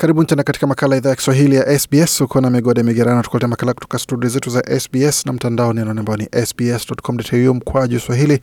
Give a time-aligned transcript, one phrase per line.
[0.00, 2.20] Karibu tena katika makala idhaa ya Kiswahili ya SBS.
[2.20, 6.16] Uko na migode migerano, tukuletea makala kutoka studio zetu za SBS na mtandao ni ambao
[6.16, 8.40] ni sbs.com.au mkwaju swahili,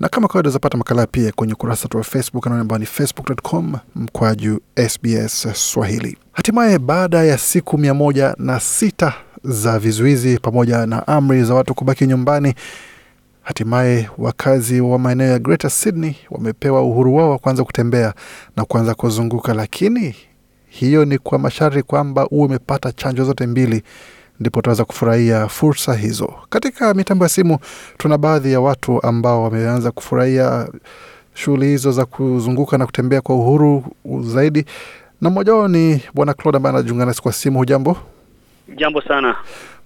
[0.00, 4.60] na kama kawaida zapata makala pia kwenye ukurasa wetu wa Facebook ambao ni facebook.com mkwaju
[4.88, 6.18] SBS Swahili.
[6.32, 9.14] Hatimaye baada ya siku mia moja na sita
[9.44, 12.54] za vizuizi pamoja na amri za watu kubaki nyumbani,
[13.42, 18.14] hatimaye wakazi wa maeneo ya Greater Sydney wamepewa uhuru wao wa kuanza kutembea
[18.56, 20.14] na kuanza kuzunguka, lakini
[20.78, 23.82] hiyo ni kwa masharti kwamba uwe umepata chanjo zote mbili,
[24.40, 26.34] ndipo utaweza kufurahia fursa hizo.
[26.50, 27.58] Katika mitambo ya simu
[27.98, 30.68] tuna baadhi ya watu ambao wameanza kufurahia
[31.34, 33.84] shughuli hizo za kuzunguka na kutembea kwa uhuru
[34.20, 34.64] zaidi,
[35.20, 37.58] na mmoja wao ni Bwana Claude ambaye anajiunga nasi kwa simu.
[37.58, 37.96] Hujambo
[38.76, 39.36] Jambo sana.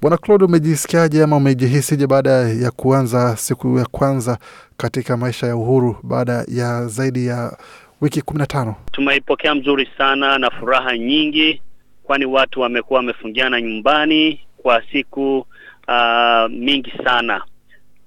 [0.02, 4.38] Bwana Claude, umejisikiaje ama umejihisije baada ya kuanza siku ya kwanza
[4.77, 7.56] katika maisha ya uhuru baada ya zaidi ya
[8.01, 8.75] wiki kumi na tano?
[8.93, 11.62] Tumeipokea mzuri sana na furaha nyingi,
[12.03, 15.39] kwani watu wamekuwa wamefungiana nyumbani kwa siku
[15.89, 17.43] uh, mingi sana.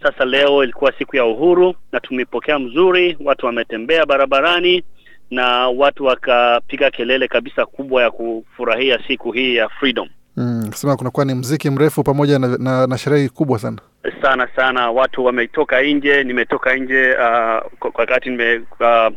[0.04, 4.84] Sasa leo ilikuwa siku ya uhuru na tumeipokea mzuri, watu wametembea barabarani
[5.32, 10.10] na watu wakapiga kelele kabisa kubwa ya kufurahia siku hii ya freedom.
[10.38, 13.78] Mm, sema kunakuwa ni mziki mrefu pamoja na, na, na sherehe kubwa sana
[14.22, 14.92] sana sana.
[14.92, 19.14] Watu wametoka nje, nimetoka nje uh, wakati nime uh,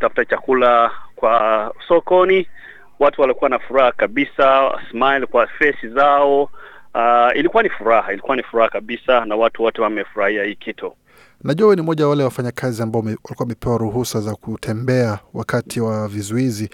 [0.00, 2.46] tafuta chakula kwa sokoni.
[2.98, 6.42] Watu walikuwa na furaha kabisa, smile kwa face zao.
[6.94, 10.92] Uh, ilikuwa ni furaha, ilikuwa ni furaha kabisa, na watu wote wamefurahia hii kitu.
[11.44, 16.08] Najua wewe ni mmoja wa wale wafanyakazi ambao walikuwa wamepewa ruhusa za kutembea wakati wa
[16.08, 16.70] vizuizi.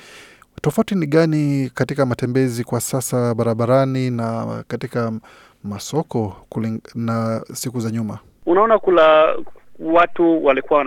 [0.62, 5.12] Tofauti ni gani katika matembezi kwa sasa barabarani na katika
[5.64, 8.18] masoko kuling, na siku za nyuma?
[8.46, 9.36] Unaona, kula
[9.80, 10.78] watu walikuwa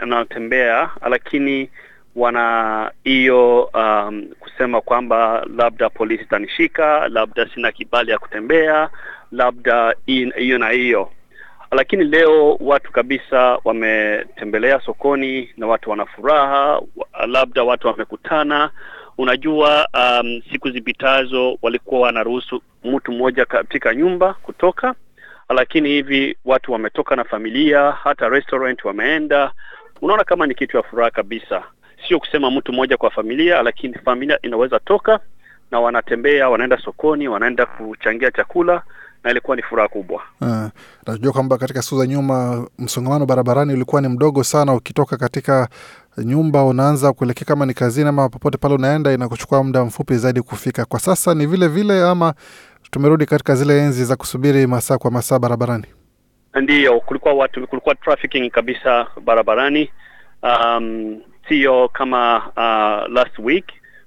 [0.00, 1.70] wanatembea, lakini
[2.16, 8.90] wana hiyo um, kusema kwamba labda polisi itanishika, labda sina kibali ya kutembea,
[9.32, 9.94] labda
[10.36, 11.10] hiyo na hiyo.
[11.72, 16.82] Lakini leo watu kabisa wametembelea sokoni na watu wana furaha,
[17.26, 18.70] labda watu wamekutana
[19.18, 24.94] Unajua, um, siku zipitazo walikuwa wanaruhusu mtu mmoja katika nyumba kutoka,
[25.48, 29.52] lakini hivi watu wametoka na familia, hata restaurant wameenda.
[30.02, 31.62] Unaona kama ni kitu ya furaha kabisa,
[32.08, 35.20] sio kusema mtu mmoja kwa familia, lakini familia inaweza toka
[35.70, 38.82] na wanatembea, wanaenda sokoni, wanaenda kuchangia chakula
[39.24, 40.22] na ilikuwa ni furaha kubwa.
[40.40, 40.66] Uh,
[41.06, 44.74] najua kwamba katika siku za nyuma msongamano barabarani ulikuwa ni mdogo sana.
[44.74, 45.68] Ukitoka katika
[46.18, 50.84] nyumba unaanza kuelekea kama ni kazini ama popote pale unaenda, inakuchukua muda mfupi zaidi kufika.
[50.84, 52.34] Kwa sasa ni vile vile, ama
[52.96, 55.84] tumerudi katika zile enzi za kusubiri masaa kwa masaa barabarani?
[56.62, 59.90] Ndiyo, kulikuwa watu, kulikuwa trafficking kabisa barabarani.
[60.42, 61.16] Um,
[61.48, 63.64] sio kama uh, last week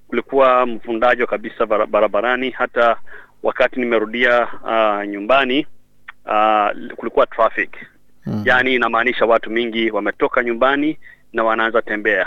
[0.08, 2.96] kulikuwa mfundajo kabisa barabarani hata
[3.42, 5.66] wakati nimerudia uh, nyumbani
[6.26, 7.70] uh, kulikuwa traffic
[8.24, 8.42] hmm.
[8.44, 10.98] Yaani inamaanisha watu mingi wametoka nyumbani
[11.32, 12.26] na wanaanza tembea.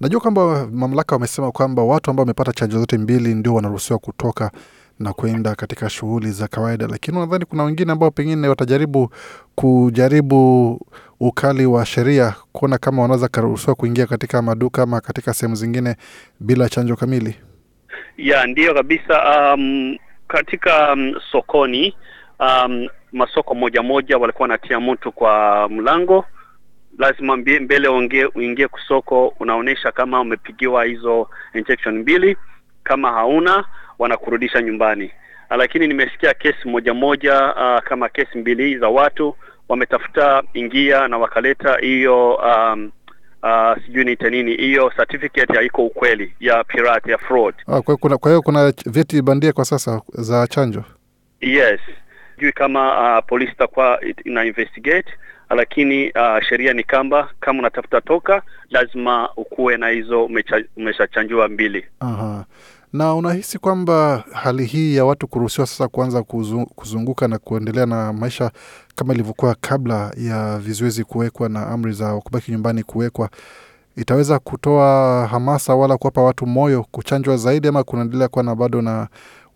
[0.00, 4.50] Najua kwamba mamlaka wamesema kwamba watu ambao wamepata chanjo zote mbili ndio wanaruhusiwa kutoka
[4.98, 9.10] na kuenda katika shughuli za kawaida, lakini nadhani kuna wengine ambao pengine watajaribu
[9.54, 10.80] kujaribu
[11.20, 15.96] ukali wa sheria kuona kama wanaweza karuhusiwa kuingia katika maduka ama katika sehemu zingine
[16.40, 17.36] bila chanjo kamili.
[18.16, 19.54] Ya, ndiyo kabisa.
[19.54, 19.96] Um,
[20.28, 21.94] katika um, sokoni
[22.40, 26.24] um, masoko moja moja walikuwa wanatia mtu kwa mlango,
[26.98, 27.88] lazima mbele
[28.34, 32.36] uingie kusoko, unaonyesha kama umepigiwa hizo injection mbili.
[32.84, 33.64] Kama hauna
[34.02, 35.10] wanakurudisha nyumbani.
[35.50, 39.36] Lakini nimesikia kesi moja moja, uh, kama kesi mbili za watu
[39.68, 42.90] wametafuta ingia na wakaleta hiyo um,
[43.44, 47.54] Uh, sijui niite nini hiyo certificate haiko ukweli ya pirate ya fraud.
[47.66, 50.84] Ah, kwa kuna kwa hiyo kuna vyeti bandia kwa sasa za chanjo.
[51.40, 51.80] Yes,
[52.34, 55.12] sijui kama uh, polisi itakuwa ina investigate,
[55.50, 60.28] lakini uh, sheria ni kamba kama unatafuta toka lazima ukuwe na hizo
[60.76, 61.84] umeshachanjua mbili.
[62.00, 62.44] Aha.
[62.92, 66.22] Na unahisi kwamba hali hii ya watu kuruhusiwa sasa kuanza
[66.74, 68.50] kuzunguka na kuendelea na maisha
[68.94, 73.28] kama ilivyokuwa kabla ya vizuizi kuwekwa na amri za kubaki nyumbani kuwekwa
[73.96, 79.08] itaweza kutoa hamasa wala kuwapa watu moyo kuchanjwa zaidi, ama kunaendelea kuwa na bado na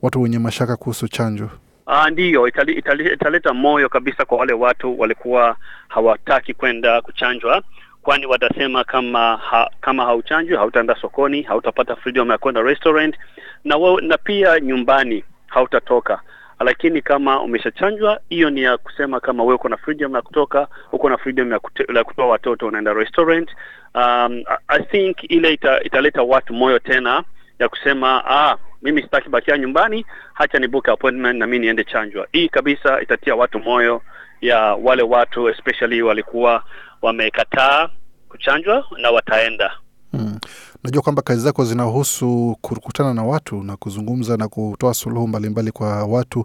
[0.03, 1.51] watu wenye mashaka kuhusu chanjo?
[1.87, 5.57] Uh, ndiyo itali, itali, italeta moyo kabisa kwa wale watu walikuwa
[5.89, 7.63] hawataki kwenda kuchanjwa,
[8.07, 13.17] kwani watasema kama ha, kama hauchanjwi hautaenda sokoni, hautapata freedom ya kwenda restaurant
[13.65, 16.21] na, wa, na pia nyumbani hautatoka.
[16.61, 21.09] Lakini kama umeshachanjwa hiyo ni ya kusema kama wewe uko na freedom ya kutoka uko
[21.11, 21.61] na freedom ya,
[21.95, 23.51] ya kutoa watoto unaenda restaurant.
[23.95, 27.23] Um, I think ile ita, italeta watu moyo tena
[27.59, 32.27] ya kusema ah, mimi sitaki bakia nyumbani hacha ni book appointment na mimi niende chanjwa.
[32.33, 34.03] Hii kabisa itatia watu moyo
[34.41, 36.63] ya wale watu especially walikuwa
[37.03, 37.89] wamekataa
[38.29, 39.71] kuchanjwa na wataenda
[40.13, 40.39] Hmm.
[40.85, 46.05] Najua kwamba kazi zako zinahusu kukutana na watu na kuzungumza na kutoa suluhu mbalimbali kwa
[46.05, 46.45] watu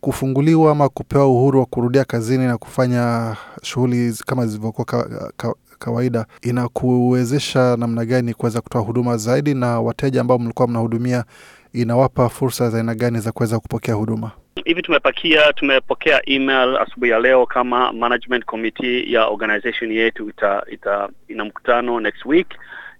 [0.00, 6.26] kufunguliwa ama kupewa uhuru wa kurudia kazini na kufanya shughuli kama zilivyokuwa ka, ka, kawaida,
[6.42, 11.24] inakuwezesha namna gani kuweza kutoa huduma zaidi, na wateja ambao mlikuwa mnahudumia
[11.72, 14.30] inawapa fursa za aina gani za kuweza kupokea huduma?
[14.64, 21.08] Hivi tumepakia tumepokea email asubuhi ya leo kama management committee ya organization yetu ita, ita
[21.28, 22.46] ina mkutano next week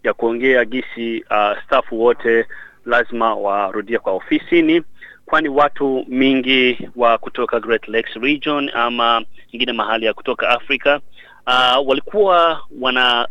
[0.05, 2.47] ya kuongea gisi uh, staff wote
[2.87, 4.83] lazima warudie kwa ofisini
[5.27, 11.01] kwani watu mingi wa kutoka Great Lakes region ama ingine mahali ya kutoka Afrika
[11.47, 13.29] uh, walikuwa wana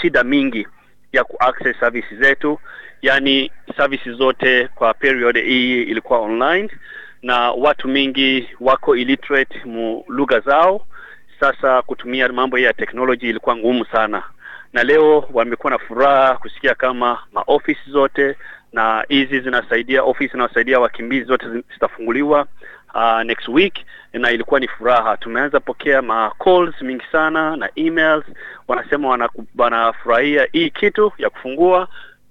[0.00, 0.66] shida mingi
[1.12, 2.58] ya kuaccess services zetu
[3.02, 6.70] yani services zote kwa period hii ilikuwa online
[7.26, 10.86] na watu mingi wako illiterate mu lugha zao.
[11.40, 14.22] Sasa kutumia mambo ya technology ilikuwa ngumu sana.
[14.72, 18.36] Na leo wamekuwa na furaha kusikia kama maofisi zote
[18.72, 22.46] na hizi zinasaidia ofisi zinasaidia wakimbizi zote zitafunguliwa
[22.94, 23.74] uh, next week
[24.12, 25.16] na ilikuwa ni furaha.
[25.16, 28.24] Tumeanza pokea ma calls mingi sana na emails.
[28.68, 31.88] Wanasema wanafurahia hii kitu ya kufungua.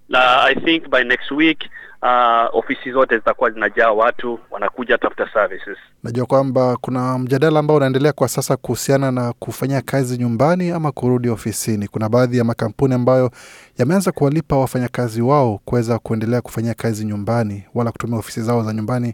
[0.09, 1.63] Na i think by next week
[2.05, 5.77] uh, ofisi zote zitakuwa zinajaa watu wanakuja tafuta services.
[6.03, 11.29] Najua kwamba kuna mjadala ambao unaendelea kwa sasa kuhusiana na kufanya kazi nyumbani ama kurudi
[11.29, 11.87] ofisini.
[11.87, 13.31] Kuna baadhi ya makampuni ambayo
[13.77, 19.13] yameanza kuwalipa wafanyakazi wao kuweza kuendelea kufanyia kazi nyumbani, wala kutumia ofisi zao za nyumbani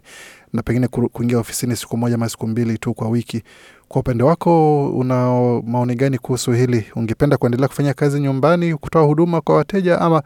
[0.52, 3.42] na pengine kuingia ofisini siku moja ama siku mbili tu kwa wiki.
[3.88, 5.16] Kwa upande wako, una
[5.66, 6.86] maoni gani kuhusu hili?
[6.96, 10.22] Ungependa kuendelea kufanya kazi nyumbani, kutoa huduma kwa wateja, ama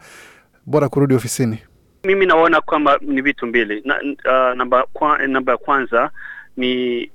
[0.65, 1.59] bora kurudi ofisini?
[2.03, 3.81] Mimi naona kwamba ni vitu mbili.
[3.85, 6.11] Na, uh, namba kwa, ya kwanza
[6.57, 7.11] ni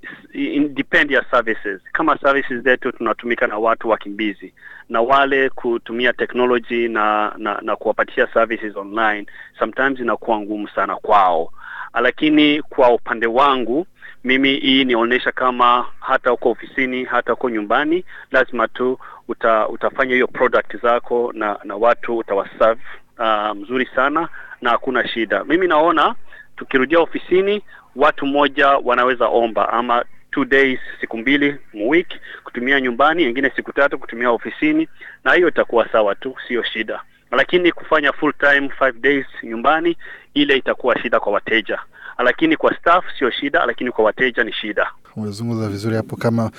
[0.69, 1.81] depend ya services.
[1.93, 4.55] Kama services zetu tunatumika na watu wakimbizi
[4.89, 9.27] na wale kutumia technology na na, na kuwapatia services online
[9.59, 11.53] sometimes inakuwa ngumu sana kwao,
[12.01, 13.87] lakini kwa upande wangu
[14.25, 18.99] mimi hii nionyesha kama hata uko ofisini hata uko nyumbani lazima tu
[19.29, 22.81] uta, utafanya hiyo product zako na na watu utawaserve
[23.19, 24.29] uh, mzuri sana
[24.63, 25.45] na hakuna shida.
[25.45, 26.15] Mimi naona
[26.57, 27.63] tukirudia ofisini,
[27.97, 33.99] watu mmoja wanaweza omba ama two days, siku mbili mwiki kutumia nyumbani, wengine siku tatu
[33.99, 34.89] kutumia ofisini,
[35.25, 37.01] na hiyo itakuwa sawa tu, sio shida.
[37.31, 39.97] Lakini kufanya full time five days nyumbani,
[40.35, 41.79] ile itakuwa shida kwa wateja,
[42.19, 44.91] lakini kwa staff sio shida, lakini kwa wateja ni shida.
[45.17, 46.51] Umezungumza vizuri hapo kama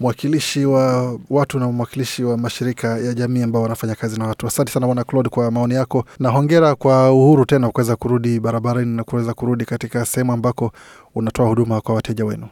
[0.00, 4.46] mwakilishi wa watu na mwakilishi wa mashirika ya jamii ambao wanafanya kazi na watu.
[4.46, 8.96] Asante sana Bwana Claude kwa maoni yako, na hongera kwa uhuru tena kuweza kurudi barabarani
[8.96, 10.72] na kuweza kurudi katika sehemu ambako
[11.14, 12.48] unatoa huduma kwa wateja wenu.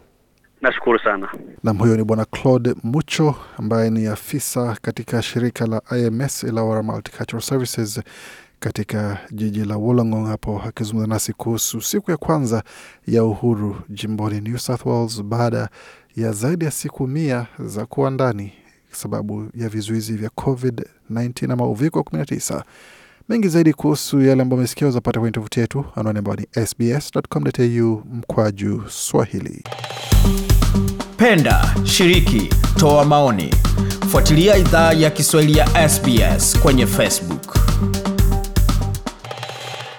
[0.61, 1.29] Nashukuru sana.
[1.65, 7.43] Nam, huyo ni Bwana Claude Mucho ambaye ni afisa katika shirika la IMS Illawarra Multicultural
[7.43, 8.01] Services
[8.61, 12.63] katika jiji la Wollongong hapo akizungumza nasi kuhusu siku ya kwanza
[13.07, 15.69] ya uhuru jimboni New South Wales baada
[16.17, 18.53] ya zaidi ya siku mia za kuwa ndani
[18.93, 22.63] sababu ya vizuizi vya COVID-19 ama uviko 19.
[23.29, 28.83] Mengi zaidi kuhusu yale ambayo umesikia uzapata kwenye tovuti yetu anwani ambayo ni sbs.com.au mkwaju
[28.89, 29.65] Swahili.
[31.17, 33.55] Penda, shiriki, toa maoni,
[34.11, 37.66] fuatilia idhaa ya Kiswahili ya SBS kwenye Facebook.